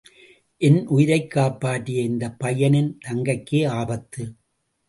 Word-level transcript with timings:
என் 0.61 0.87
உயிரைக் 0.87 1.29
காப்பாற்றிய 1.31 2.01
இந்தப் 2.01 2.39
பையனின் 2.39 2.97
தங்கைக்கே 3.07 3.67
ஆபத்து. 3.67 4.23